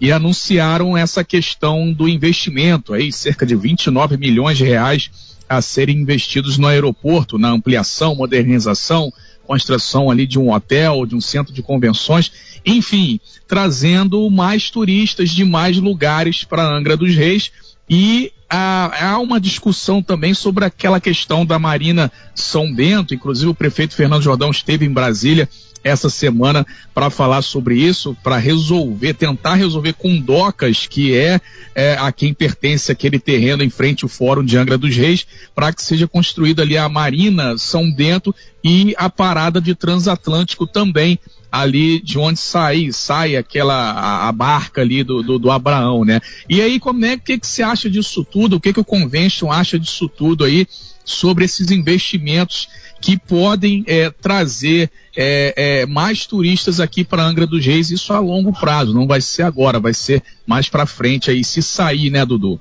e 0.00 0.12
anunciaram 0.12 0.96
essa 0.96 1.24
questão 1.24 1.92
do 1.92 2.08
investimento, 2.08 2.92
aí 2.92 3.12
cerca 3.12 3.44
de 3.44 3.54
29 3.54 4.16
milhões 4.16 4.58
de 4.58 4.64
reais 4.64 5.10
a 5.48 5.60
serem 5.60 5.98
investidos 5.98 6.56
no 6.56 6.66
aeroporto, 6.66 7.38
na 7.38 7.50
ampliação, 7.50 8.14
modernização, 8.14 9.12
construção 9.46 10.10
ali 10.10 10.26
de 10.26 10.38
um 10.38 10.52
hotel, 10.52 11.04
de 11.04 11.14
um 11.14 11.20
centro 11.20 11.52
de 11.52 11.62
convenções, 11.62 12.32
enfim, 12.64 13.20
trazendo 13.46 14.30
mais 14.30 14.70
turistas 14.70 15.30
de 15.30 15.44
mais 15.44 15.76
lugares 15.76 16.44
para 16.44 16.66
Angra 16.66 16.96
dos 16.96 17.14
Reis. 17.14 17.50
E 17.90 18.32
há, 18.48 19.18
uma 19.18 19.40
discussão 19.40 20.02
também 20.02 20.32
sobre 20.32 20.64
aquela 20.64 21.00
questão 21.00 21.44
da 21.44 21.58
Marina 21.58 22.10
São 22.34 22.72
Bento, 22.72 23.14
inclusive 23.14 23.50
o 23.50 23.54
prefeito 23.54 23.94
Fernando 23.94 24.22
Jordão 24.22 24.50
esteve 24.50 24.86
em 24.86 24.90
Brasília 24.90 25.48
essa 25.84 26.08
semana 26.08 26.66
para 26.94 27.10
falar 27.10 27.42
sobre 27.42 27.76
isso, 27.76 28.16
para 28.22 28.36
resolver, 28.36 29.14
tentar 29.14 29.54
resolver 29.54 29.94
com 29.94 30.20
docas, 30.20 30.86
que 30.86 31.14
é, 31.14 31.40
é, 31.74 31.96
a 31.98 32.12
quem 32.12 32.32
pertence 32.32 32.90
aquele 32.90 33.18
terreno 33.18 33.62
em 33.62 33.70
frente 33.70 34.04
ao 34.04 34.08
Fórum 34.08 34.44
de 34.44 34.56
Angra 34.56 34.78
dos 34.78 34.94
Reis, 34.96 35.26
para 35.54 35.72
que 35.72 35.82
seja 35.82 36.06
construída 36.06 36.62
ali 36.62 36.76
a 36.76 36.88
Marina 36.88 37.56
São 37.58 37.92
Bento 37.92 38.34
e 38.62 38.94
a 38.96 39.10
parada 39.10 39.60
de 39.60 39.74
transatlântico 39.74 40.66
também 40.66 41.18
ali 41.52 42.00
de 42.00 42.18
onde 42.18 42.40
sai, 42.40 42.90
sai 42.92 43.36
aquela 43.36 43.74
a, 43.74 44.28
a 44.28 44.32
barca 44.32 44.80
ali 44.80 45.04
do, 45.04 45.22
do, 45.22 45.38
do, 45.38 45.50
Abraão, 45.50 46.02
né? 46.02 46.18
E 46.48 46.62
aí, 46.62 46.80
como 46.80 47.04
é 47.04 47.18
que, 47.18 47.38
que 47.38 47.46
você 47.46 47.62
acha 47.62 47.90
disso 47.90 48.24
tudo? 48.24 48.56
O 48.56 48.60
que, 48.60 48.72
que 48.72 48.80
o 48.80 48.84
Convention 48.84 49.52
acha 49.52 49.78
disso 49.78 50.08
tudo 50.08 50.44
aí 50.44 50.66
sobre 51.04 51.44
esses 51.44 51.70
investimentos 51.70 52.68
que 53.02 53.18
podem 53.18 53.82
é, 53.88 54.10
trazer 54.10 54.88
é, 55.16 55.80
é, 55.82 55.86
mais 55.86 56.24
turistas 56.24 56.78
aqui 56.78 57.02
para 57.02 57.24
Angra 57.24 57.46
dos 57.46 57.66
Reis, 57.66 57.90
isso 57.90 58.12
a 58.12 58.20
longo 58.20 58.52
prazo, 58.52 58.94
não 58.94 59.08
vai 59.08 59.20
ser 59.20 59.42
agora, 59.42 59.80
vai 59.80 59.92
ser 59.92 60.22
mais 60.46 60.68
para 60.68 60.86
frente 60.86 61.28
aí, 61.28 61.42
se 61.42 61.60
sair, 61.60 62.10
né, 62.10 62.24
Dudu? 62.24 62.60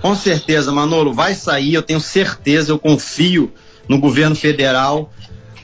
Com 0.00 0.16
certeza, 0.16 0.72
Manolo, 0.72 1.12
vai 1.12 1.34
sair, 1.34 1.74
eu 1.74 1.82
tenho 1.82 2.00
certeza, 2.00 2.72
eu 2.72 2.78
confio 2.78 3.52
no 3.86 4.00
governo 4.00 4.34
federal. 4.34 5.12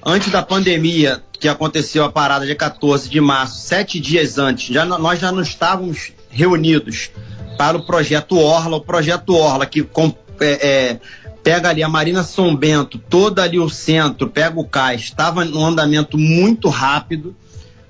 Antes 0.05 0.31
da 0.31 0.43
pandemia, 0.43 1.23
que 1.41 1.49
aconteceu 1.49 2.05
a 2.05 2.13
parada 2.13 2.45
dia 2.45 2.55
14 2.55 3.09
de 3.09 3.21
março, 3.21 3.67
sete 3.67 3.99
dias 3.99 4.37
antes, 4.37 4.75
já, 4.75 4.85
nós 4.85 5.19
já 5.19 5.33
não 5.33 5.41
estávamos 5.41 6.13
reunidos 6.29 7.11
para 7.57 7.79
o 7.79 7.87
projeto 7.87 8.39
Orla, 8.39 8.77
o 8.77 8.81
projeto 8.81 9.35
Orla 9.35 9.65
que 9.65 9.83
com, 9.83 10.15
é, 10.39 10.69
é, 10.69 11.01
pega 11.47 11.69
ali 11.69 11.81
a 11.81 11.89
Marina 11.89 12.25
São 12.25 12.57
Bento, 12.57 12.99
toda 12.99 13.45
ali 13.45 13.57
o 13.57 13.69
centro, 13.69 14.29
pega 14.29 14.59
o 14.59 14.65
cais, 14.65 15.03
estava 15.03 15.45
num 15.45 15.65
andamento 15.65 16.19
muito 16.19 16.69
rápido. 16.69 17.37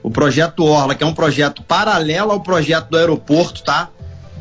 O 0.03 0.11
projeto 0.11 0.63
Orla, 0.63 0.95
que 0.95 1.03
é 1.03 1.07
um 1.07 1.15
projeto 1.15 1.63
paralelo 1.63 2.33
ao 2.33 2.41
projeto 2.41 2.91
do 2.91 2.99
aeroporto, 2.99 3.63
tá? 3.63 3.89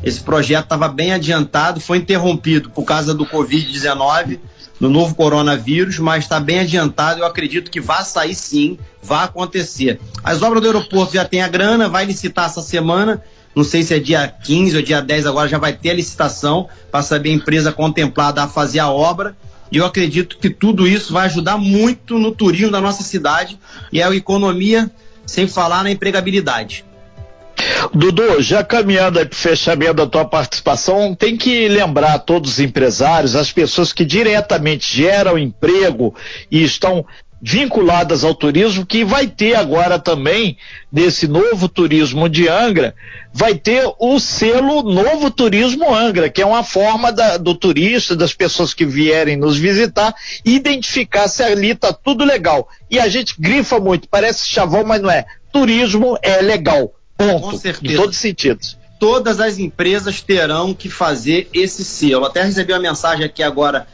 Esse 0.04 0.20
projeto 0.20 0.64
estava 0.64 0.86
bem 0.86 1.14
adiantado, 1.14 1.80
foi 1.80 1.96
interrompido 1.96 2.68
por 2.68 2.84
causa 2.84 3.14
do 3.14 3.24
Covid-19, 3.24 4.38
do 4.78 4.90
novo 4.90 5.14
coronavírus, 5.14 5.98
mas 5.98 6.24
está 6.24 6.38
bem 6.38 6.58
adiantado. 6.58 7.20
Eu 7.20 7.26
acredito 7.26 7.70
que 7.70 7.80
vai 7.80 8.04
sair 8.04 8.34
sim, 8.34 8.78
vai 9.02 9.24
acontecer. 9.24 9.98
As 10.22 10.42
obras 10.42 10.60
do 10.60 10.66
aeroporto 10.66 11.14
já 11.14 11.24
tem 11.24 11.40
a 11.40 11.48
grana, 11.48 11.88
vai 11.88 12.04
licitar 12.04 12.44
essa 12.44 12.60
semana 12.60 13.22
não 13.56 13.64
sei 13.64 13.82
se 13.82 13.94
é 13.94 13.98
dia 13.98 14.28
15 14.28 14.76
ou 14.76 14.82
dia 14.82 15.00
10 15.00 15.26
agora 15.26 15.48
já 15.48 15.56
vai 15.56 15.72
ter 15.72 15.90
a 15.90 15.94
licitação 15.94 16.68
para 16.92 17.02
saber 17.02 17.30
a 17.30 17.32
empresa 17.32 17.72
contemplada 17.72 18.42
a 18.42 18.48
fazer 18.48 18.80
a 18.80 18.90
obra. 18.90 19.34
E 19.72 19.78
eu 19.78 19.86
acredito 19.86 20.36
que 20.36 20.50
tudo 20.50 20.86
isso 20.86 21.10
vai 21.12 21.24
ajudar 21.24 21.56
muito 21.56 22.18
no 22.18 22.32
turismo 22.32 22.70
da 22.70 22.82
nossa 22.82 23.02
cidade 23.02 23.58
e 23.90 24.02
é 24.02 24.04
a 24.04 24.14
economia, 24.14 24.90
sem 25.24 25.48
falar 25.48 25.82
na 25.82 25.90
empregabilidade. 25.90 26.84
Dudu, 27.94 28.42
já 28.42 28.62
caminhando 28.62 29.18
para 29.20 29.32
o 29.32 29.34
fechamento 29.34 29.94
da 29.94 30.06
tua 30.06 30.24
participação, 30.26 31.14
tem 31.14 31.36
que 31.36 31.66
lembrar 31.68 32.18
todos 32.18 32.52
os 32.52 32.60
empresários, 32.60 33.34
as 33.34 33.50
pessoas 33.50 33.92
que 33.92 34.04
diretamente 34.04 34.94
geram 34.94 35.38
emprego 35.38 36.14
e 36.50 36.62
estão 36.62 37.04
vinculadas 37.40 38.24
ao 38.24 38.34
turismo, 38.34 38.86
que 38.86 39.04
vai 39.04 39.26
ter 39.26 39.54
agora 39.54 39.98
também, 39.98 40.56
nesse 40.90 41.28
novo 41.28 41.68
turismo 41.68 42.28
de 42.28 42.48
Angra, 42.48 42.94
vai 43.32 43.54
ter 43.54 43.84
o 43.98 44.18
selo 44.18 44.82
Novo 44.82 45.30
Turismo 45.30 45.94
Angra, 45.94 46.30
que 46.30 46.40
é 46.40 46.46
uma 46.46 46.64
forma 46.64 47.12
da, 47.12 47.36
do 47.36 47.54
turista, 47.54 48.16
das 48.16 48.32
pessoas 48.32 48.72
que 48.72 48.86
vierem 48.86 49.36
nos 49.36 49.56
visitar, 49.56 50.14
identificar 50.44 51.28
se 51.28 51.42
ali 51.42 51.70
está 51.70 51.92
tudo 51.92 52.24
legal. 52.24 52.68
E 52.90 52.98
a 52.98 53.08
gente 53.08 53.34
grifa 53.38 53.78
muito, 53.78 54.08
parece 54.08 54.48
chavão, 54.48 54.84
mas 54.84 55.02
não 55.02 55.10
é. 55.10 55.26
Turismo 55.52 56.18
é 56.22 56.40
legal. 56.40 56.92
Ponto. 57.16 57.50
Com 57.50 57.58
certeza. 57.58 57.94
Em 57.94 57.96
todos 57.96 58.16
os 58.16 58.20
sentidos. 58.20 58.78
Todas 58.98 59.40
as 59.40 59.58
empresas 59.58 60.22
terão 60.22 60.72
que 60.72 60.88
fazer 60.88 61.48
esse 61.52 61.84
selo. 61.84 62.24
Até 62.24 62.42
recebi 62.42 62.72
uma 62.72 62.80
mensagem 62.80 63.26
aqui 63.26 63.42
agora 63.42 63.86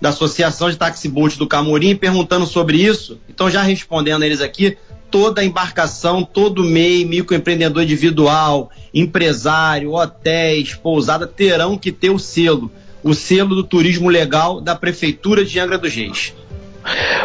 da 0.00 0.08
Associação 0.08 0.70
de 0.70 0.76
Taxi 0.76 1.08
Boat 1.08 1.38
do 1.38 1.46
Camorim 1.46 1.94
perguntando 1.94 2.46
sobre 2.46 2.78
isso. 2.78 3.18
Então, 3.28 3.50
já 3.50 3.62
respondendo 3.62 4.24
eles 4.24 4.40
aqui, 4.40 4.76
toda 5.10 5.44
embarcação, 5.44 6.22
todo 6.24 6.64
MEI, 6.64 7.04
microempreendedor 7.04 7.82
individual, 7.82 8.70
empresário, 8.94 9.92
hotéis, 9.92 10.74
pousada 10.74 11.26
terão 11.26 11.76
que 11.76 11.92
ter 11.92 12.10
o 12.10 12.18
selo, 12.18 12.70
o 13.02 13.12
selo 13.12 13.54
do 13.54 13.64
turismo 13.64 14.08
legal 14.08 14.60
da 14.60 14.74
Prefeitura 14.74 15.44
de 15.44 15.58
Angra 15.58 15.76
dos 15.76 15.92
Reis. 15.92 16.32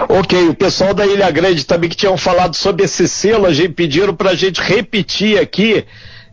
Ok, 0.09 0.49
o 0.49 0.53
pessoal 0.53 0.93
da 0.93 1.05
Ilha 1.05 1.31
Grande 1.31 1.65
também 1.65 1.89
que 1.89 1.95
tinham 1.95 2.17
falado 2.17 2.55
sobre 2.55 2.83
esse 2.83 3.07
selo, 3.07 3.45
a 3.45 3.53
gente 3.53 3.73
pediram 3.73 4.13
para 4.13 4.31
a 4.31 4.35
gente 4.35 4.59
repetir 4.59 5.39
aqui 5.39 5.85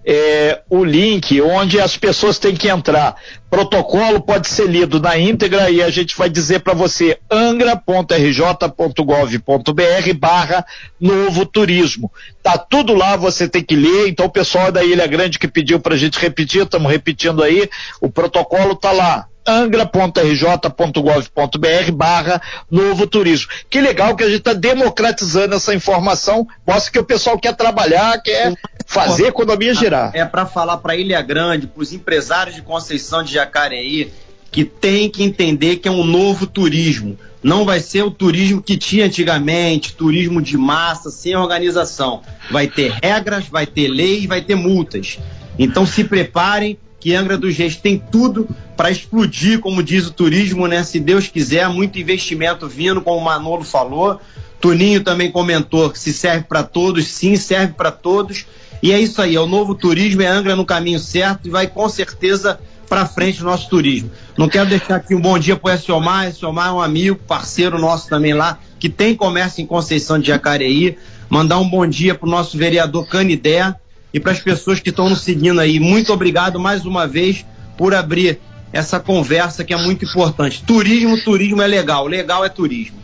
é, 0.05 0.61
o 0.69 0.85
link 0.85 1.41
onde 1.41 1.81
as 1.81 1.97
pessoas 1.97 2.39
têm 2.39 2.55
que 2.55 2.69
entrar. 2.69 3.17
Protocolo 3.49 4.21
pode 4.21 4.49
ser 4.49 4.67
lido 4.67 5.01
na 5.01 5.19
íntegra 5.19 5.71
e 5.71 5.83
a 5.83 5.91
gente 5.91 6.17
vai 6.17 6.29
dizer 6.29 6.61
para 6.61 6.75
você 6.75 7.19
angra.rj.gov.br 7.31 10.15
barra 10.19 10.67
novo 11.01 11.47
turismo. 11.47 12.11
Tá 12.43 12.59
tudo 12.59 12.95
lá, 12.95 13.17
você 13.17 13.49
tem 13.49 13.63
que 13.63 13.77
ler. 13.77 14.09
Então 14.09 14.27
o 14.27 14.31
pessoal 14.31 14.73
da 14.73 14.83
Ilha 14.83 15.07
Grande 15.07 15.39
que 15.39 15.49
pediu 15.49 15.79
para 15.79 15.95
a 15.95 15.99
gente 15.99 16.19
repetir, 16.19 16.63
estamos 16.63 16.91
repetindo 16.91 17.43
aí, 17.43 17.69
o 18.01 18.09
protocolo 18.09 18.75
tá 18.75 18.91
lá 18.91 19.29
angra.rj.gov.br 19.47 21.93
barra 21.93 22.41
novo 22.71 23.07
turismo. 23.07 23.51
Que 23.69 23.81
legal 23.81 24.17
que 24.17 24.25
a 24.25 24.29
gente 24.29 24.39
está 24.39 24.53
democratizando 24.53 25.55
essa 25.55 25.75
informação, 25.75 26.47
mostra 26.67 26.93
que 26.93 26.99
o 26.99 27.05
pessoal 27.05 27.39
quer 27.39 27.57
trabalhar, 27.57 28.21
quer 28.23 28.55
fazer 28.87 29.27
a 29.27 29.29
economia 29.29 29.75
girar. 29.75 30.11
É 30.15 30.25
para 30.25 30.47
falar 30.47 30.79
para 30.79 30.97
Ilha 30.97 31.23
Grande, 31.23 31.67
para 31.67 31.83
os 31.83 31.93
empresários 31.93 32.55
de 32.55 32.63
Conceição 32.63 33.23
de 33.23 33.33
Jacareí, 33.33 34.13
que 34.51 34.65
tem 34.65 35.09
que 35.09 35.23
entender 35.23 35.77
que 35.77 35.89
é 35.89 35.91
um 35.91 36.05
novo 36.05 36.47
turismo. 36.47 37.19
Não 37.43 37.65
vai 37.65 37.81
ser 37.81 38.03
o 38.03 38.11
turismo 38.11 38.63
que 38.63 38.77
tinha 38.77 39.07
antigamente, 39.07 39.95
turismo 39.95 40.41
de 40.41 40.57
massa, 40.57 41.11
sem 41.11 41.35
organização. 41.35 42.23
Vai 42.51 42.69
ter 42.69 42.93
regras, 43.03 43.49
vai 43.49 43.67
ter 43.67 43.89
lei, 43.89 44.29
vai 44.29 44.43
ter 44.43 44.55
multas. 44.55 45.19
Então 45.59 45.85
se 45.85 46.05
preparem 46.05 46.79
que 47.03 47.17
Angra 47.17 47.37
dos 47.37 47.57
Reis 47.57 47.75
tem 47.75 47.99
tudo 47.99 48.49
para 48.77 48.89
explodir, 48.89 49.59
como 49.59 49.83
diz 49.83 50.07
o 50.07 50.13
turismo, 50.13 50.69
né? 50.69 50.85
Se 50.85 51.01
Deus 51.01 51.27
quiser, 51.27 51.69
muito 51.69 51.99
investimento 51.99 52.69
vindo, 52.69 53.01
como 53.01 53.19
o 53.19 53.25
Manolo 53.25 53.65
falou. 53.65 54.21
Tuninho 54.61 55.03
também 55.03 55.29
comentou 55.29 55.91
que 55.91 55.99
se 55.99 56.13
serve 56.13 56.45
para 56.49 56.63
todos, 56.63 57.09
sim, 57.09 57.35
serve 57.35 57.73
para 57.73 57.91
todos. 57.91 58.47
E 58.81 58.93
é 58.93 59.01
isso 59.01 59.21
aí, 59.21 59.35
é 59.35 59.41
o 59.41 59.49
novo 59.49 59.75
turismo, 59.75 60.23
é 60.23 60.29
Angra 60.29 60.55
no 60.55 60.65
caminho 60.65 61.01
certo 61.01 61.49
e 61.49 61.51
vai 61.51 61.67
com 61.67 61.89
certeza 61.89 62.61
para 62.89 63.05
frente 63.05 63.43
o 63.43 63.47
nosso 63.47 63.69
turismo. 63.69 64.09
Não 64.39 64.49
quero 64.49 64.69
deixar 64.69 64.95
aqui 64.97 65.13
um 65.13 65.21
bom 65.21 65.37
dia 65.37 65.57
para 65.57 65.73
o 65.73 65.75
Esselmar, 65.75 66.29
Esselmar 66.29 66.69
é 66.69 66.73
um 66.73 66.81
amigo, 66.81 67.19
parceiro 67.27 67.81
nosso 67.81 68.09
também 68.09 68.33
lá, 68.33 68.61
que 68.79 68.89
tem 68.89 69.17
comércio 69.17 69.61
em 69.61 69.67
Conceição 69.67 70.21
de 70.21 70.29
Jacareí. 70.29 70.97
Mandar 71.29 71.59
um 71.59 71.69
bom 71.69 71.85
dia 71.85 72.15
para 72.15 72.29
o 72.29 72.31
nosso 72.31 72.57
vereador 72.57 73.09
Canidé, 73.09 73.75
e 74.13 74.21
para 74.21 74.33
as 74.33 74.41
pessoas 74.41 74.81
que 74.81 74.91
estão 74.91 75.09
nos 75.09 75.23
seguindo 75.23 75.61
aí. 75.61 75.81
Muito 75.81 76.13
obrigado 76.13 76.59
mais 76.61 76.85
uma 76.85 77.07
vez 77.07 77.45
por 77.77 77.95
abrir 77.95 78.39
essa 78.73 78.99
conversa 78.99 79.65
que 79.65 79.75
é 79.75 79.77
muito 79.77 80.05
importante. 80.05 80.63
Turismo, 80.65 81.23
turismo 81.23 81.63
é 81.63 81.67
legal, 81.67 82.07
legal 82.07 82.45
é 82.45 82.49
turismo. 82.49 83.03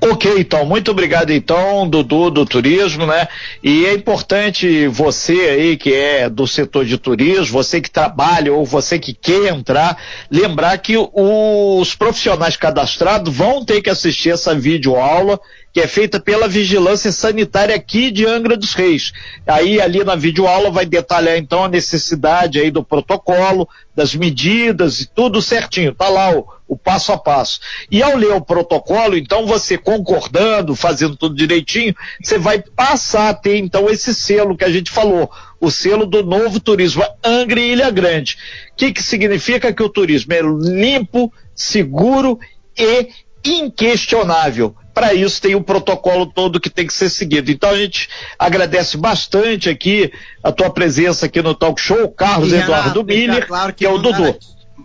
Ok, 0.00 0.34
então, 0.38 0.66
muito 0.66 0.90
obrigado 0.90 1.30
então, 1.30 1.88
Dudu, 1.88 2.30
do 2.30 2.44
turismo, 2.44 3.06
né? 3.06 3.26
E 3.62 3.86
é 3.86 3.94
importante 3.94 4.86
você 4.86 5.32
aí 5.32 5.76
que 5.76 5.92
é 5.94 6.28
do 6.28 6.46
setor 6.46 6.84
de 6.84 6.98
turismo, 6.98 7.46
você 7.46 7.80
que 7.80 7.90
trabalha 7.90 8.52
ou 8.52 8.64
você 8.64 8.98
que 8.98 9.14
quer 9.14 9.52
entrar, 9.52 9.96
lembrar 10.30 10.76
que 10.78 10.96
os 10.96 11.94
profissionais 11.94 12.56
cadastrados 12.56 13.34
vão 13.34 13.64
ter 13.64 13.80
que 13.80 13.88
assistir 13.88 14.30
essa 14.30 14.54
videoaula 14.54 15.40
que 15.76 15.80
é 15.82 15.86
feita 15.86 16.18
pela 16.18 16.48
Vigilância 16.48 17.12
Sanitária 17.12 17.76
aqui 17.76 18.10
de 18.10 18.24
Angra 18.24 18.56
dos 18.56 18.72
Reis. 18.72 19.12
Aí 19.46 19.78
ali 19.78 20.02
na 20.02 20.16
videoaula 20.16 20.70
vai 20.70 20.86
detalhar 20.86 21.36
então 21.36 21.64
a 21.64 21.68
necessidade 21.68 22.58
aí 22.58 22.70
do 22.70 22.82
protocolo, 22.82 23.68
das 23.94 24.14
medidas 24.14 25.02
e 25.02 25.06
tudo 25.06 25.42
certinho. 25.42 25.94
Tá 25.94 26.08
lá 26.08 26.34
o, 26.34 26.46
o 26.66 26.78
passo 26.78 27.12
a 27.12 27.18
passo. 27.18 27.60
E 27.90 28.02
ao 28.02 28.16
ler 28.16 28.32
o 28.32 28.40
protocolo, 28.40 29.18
então 29.18 29.46
você 29.46 29.76
concordando, 29.76 30.74
fazendo 30.74 31.14
tudo 31.14 31.34
direitinho, 31.34 31.94
você 32.22 32.38
vai 32.38 32.58
passar 32.58 33.28
a 33.28 33.34
ter 33.34 33.58
então 33.58 33.90
esse 33.90 34.14
selo 34.14 34.56
que 34.56 34.64
a 34.64 34.70
gente 34.70 34.90
falou, 34.90 35.30
o 35.60 35.70
selo 35.70 36.06
do 36.06 36.24
novo 36.24 36.58
turismo 36.58 37.04
Angra 37.22 37.60
e 37.60 37.72
Ilha 37.72 37.90
Grande. 37.90 38.38
O 38.72 38.76
que, 38.76 38.92
que 38.92 39.02
significa 39.02 39.70
que 39.74 39.82
o 39.82 39.90
turismo 39.90 40.32
é 40.32 40.40
limpo, 40.40 41.30
seguro 41.54 42.40
e 42.74 43.10
inquestionável 43.44 44.74
para 44.96 45.12
isso 45.12 45.42
tem 45.42 45.54
o 45.54 45.58
um 45.58 45.62
protocolo 45.62 46.24
todo 46.24 46.58
que 46.58 46.70
tem 46.70 46.86
que 46.86 46.94
ser 46.94 47.10
seguido. 47.10 47.50
Então 47.50 47.68
a 47.68 47.76
gente 47.76 48.08
agradece 48.38 48.96
bastante 48.96 49.68
aqui 49.68 50.10
a 50.42 50.50
tua 50.50 50.70
presença 50.70 51.26
aqui 51.26 51.42
no 51.42 51.54
Talk 51.54 51.78
Show, 51.78 52.08
Carlos 52.08 52.50
e, 52.50 52.56
Eduardo 52.56 53.04
Miller, 53.04 53.46
claro 53.46 53.74
que, 53.74 53.80
que, 53.80 53.86
é 53.86 53.90
o 53.90 53.98
Dudu. 53.98 54.34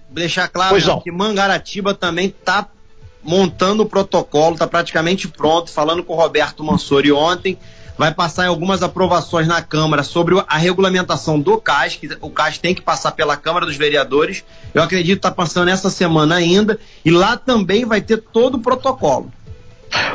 Deixar 0.10 0.50
claro 0.50 0.75
que 1.01 1.10
Mangaratiba 1.10 1.94
também 1.94 2.25
está 2.25 2.68
montando 3.24 3.84
o 3.84 3.86
protocolo, 3.86 4.56
está 4.56 4.68
praticamente 4.68 5.30
pronto, 5.30 5.72
falando 5.72 6.03
com 6.03 6.12
o 6.12 6.18
Roberto 6.18 6.62
Mansori 6.62 7.10
ontem, 7.13 7.58
vai 7.98 8.13
passar 8.13 8.44
em 8.44 8.50
algumas 8.50 8.84
aprovações 8.84 9.48
na 9.48 9.62
Câmara 9.62 10.03
sobre 10.03 10.44
a 10.46 10.58
regulamentação 10.58 11.39
do 11.39 11.58
CAS, 11.58 11.96
que 11.96 12.10
o 12.20 12.30
CAS 12.30 12.58
tem 12.58 12.75
que 12.75 12.82
passar 12.82 13.13
pela 13.13 13.38
Câmara 13.38 13.65
dos 13.65 13.77
Vereadores. 13.77 14.44
Eu 14.74 14.84
acredito 14.84 15.22
que 15.22 15.27
está 15.27 15.32
passando 15.32 15.70
essa 15.70 15.89
semana 15.89 16.36
ainda, 16.36 16.77
e 17.06 17.12
lá 17.12 17.38
também 17.38 17.86
vai 17.86 18.01
ter 18.01 18.18
todo 18.18 18.56
o 18.56 18.60
protocolo. 18.60 19.32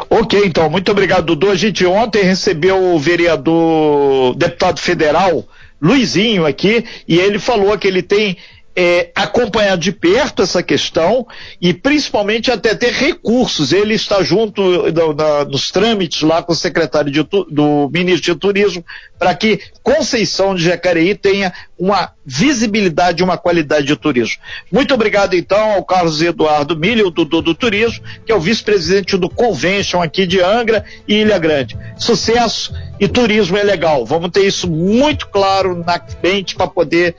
Ok, 0.08 0.40
então, 0.44 0.70
muito 0.70 0.90
obrigado, 0.90 1.26
Dudu. 1.26 1.50
A 1.50 1.54
gente 1.54 1.84
ontem 1.84 2.22
recebeu 2.22 2.94
o 2.94 2.98
vereador, 2.98 4.34
deputado 4.34 4.80
federal, 4.80 5.44
Luizinho 5.80 6.46
aqui, 6.46 6.84
e 7.06 7.18
ele 7.18 7.38
falou 7.38 7.76
que 7.76 7.86
ele 7.86 8.02
tem 8.02 8.36
é, 8.76 9.10
acompanhar 9.14 9.78
de 9.78 9.90
perto 9.90 10.42
essa 10.42 10.62
questão 10.62 11.26
e 11.58 11.72
principalmente 11.72 12.50
até 12.50 12.74
ter 12.74 12.92
recursos. 12.92 13.72
Ele 13.72 13.94
está 13.94 14.22
junto 14.22 14.92
do, 14.92 15.14
da, 15.14 15.46
nos 15.46 15.70
trâmites 15.70 16.20
lá 16.20 16.42
com 16.42 16.52
o 16.52 16.56
secretário 16.56 17.10
de, 17.10 17.22
do 17.22 17.88
ministro 17.90 18.34
de 18.34 18.38
Turismo 18.38 18.84
para 19.18 19.34
que 19.34 19.60
Conceição 19.82 20.54
de 20.54 20.64
Jacareí 20.64 21.14
tenha 21.14 21.54
uma 21.78 22.12
visibilidade 22.24 23.22
e 23.22 23.24
uma 23.24 23.38
qualidade 23.38 23.86
de 23.86 23.96
turismo. 23.96 24.36
Muito 24.70 24.92
obrigado 24.92 25.34
então 25.34 25.72
ao 25.72 25.84
Carlos 25.84 26.20
Eduardo 26.20 26.76
Milho, 26.76 27.10
do, 27.10 27.24
do, 27.24 27.40
do 27.40 27.54
Turismo, 27.54 28.04
que 28.26 28.32
é 28.32 28.34
o 28.34 28.40
vice-presidente 28.40 29.16
do 29.16 29.30
Convention 29.30 30.02
aqui 30.02 30.26
de 30.26 30.40
Angra 30.40 30.84
e 31.08 31.14
Ilha 31.14 31.38
Grande. 31.38 31.78
Sucesso 31.96 32.74
e 33.00 33.08
turismo 33.08 33.56
é 33.56 33.62
legal. 33.62 34.04
Vamos 34.04 34.30
ter 34.30 34.44
isso 34.44 34.68
muito 34.68 35.28
claro 35.28 35.82
na 35.84 36.02
mente 36.22 36.54
para 36.54 36.66
poder 36.66 37.14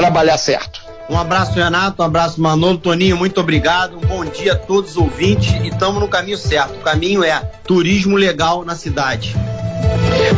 trabalhar 0.00 0.38
certo. 0.38 0.80
Um 1.10 1.18
abraço, 1.18 1.52
Renato, 1.52 2.02
um 2.02 2.06
abraço, 2.06 2.40
Manolo, 2.40 2.78
Toninho, 2.78 3.16
muito 3.16 3.38
obrigado. 3.38 3.98
Um 3.98 4.00
bom 4.00 4.24
dia 4.24 4.54
a 4.54 4.56
todos 4.56 4.92
os 4.92 4.96
ouvintes 4.96 5.52
e 5.62 5.68
estamos 5.68 6.00
no 6.00 6.08
caminho 6.08 6.38
certo. 6.38 6.76
O 6.76 6.80
caminho 6.80 7.22
é 7.22 7.38
turismo 7.66 8.16
legal 8.16 8.64
na 8.64 8.74
cidade. 8.74 9.36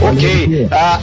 Ok. 0.00 0.69
Ah, 0.73 0.99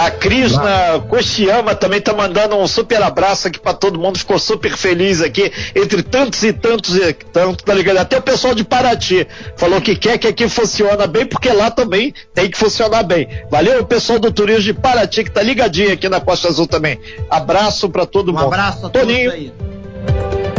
a 0.00 0.10
Krishna 0.10 0.98
Koshiyama 1.08 1.74
também 1.74 1.98
está 1.98 2.14
mandando 2.14 2.56
um 2.56 2.66
super 2.66 3.02
abraço 3.02 3.48
aqui 3.48 3.60
para 3.60 3.74
todo 3.74 3.98
mundo, 3.98 4.18
ficou 4.18 4.38
super 4.38 4.74
feliz 4.74 5.20
aqui, 5.20 5.52
entre 5.76 6.02
tantos 6.02 6.42
e 6.42 6.54
tantos 6.54 6.96
e 6.96 7.12
tantos, 7.12 7.62
tá 7.62 7.74
ligado? 7.74 7.98
Até 7.98 8.16
o 8.16 8.22
pessoal 8.22 8.54
de 8.54 8.64
Paraty 8.64 9.26
falou 9.56 9.78
que 9.78 9.94
quer 9.94 10.16
que 10.16 10.26
aqui 10.26 10.48
funcione 10.48 11.06
bem, 11.06 11.26
porque 11.26 11.50
lá 11.50 11.70
também 11.70 12.14
tem 12.32 12.50
que 12.50 12.56
funcionar 12.56 13.02
bem. 13.02 13.28
Valeu 13.50 13.82
o 13.82 13.84
pessoal 13.84 14.18
do 14.18 14.32
turismo 14.32 14.62
de 14.62 14.72
Paraty 14.72 15.24
que 15.24 15.30
tá 15.30 15.42
ligadinho 15.42 15.92
aqui 15.92 16.08
na 16.08 16.18
Costa 16.18 16.48
Azul 16.48 16.66
também. 16.66 16.98
Abraço 17.28 17.90
para 17.90 18.06
todo 18.06 18.30
um 18.30 18.32
mundo. 18.32 18.44
Um 18.44 18.46
abraço 18.46 18.86
a 18.86 18.88
Toninho. 18.88 19.30
todos 19.30 19.44
aí. 19.44 19.52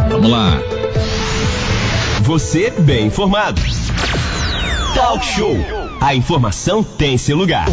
Vamos 0.08 0.30
lá. 0.30 0.60
Você 2.20 2.70
bem 2.70 3.06
informado. 3.06 3.60
Talk 4.94 5.24
Show. 5.24 5.56
A 6.00 6.14
informação 6.14 6.84
tem 6.84 7.18
seu 7.18 7.36
lugar. 7.36 7.66